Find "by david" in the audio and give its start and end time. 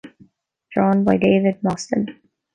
1.03-1.61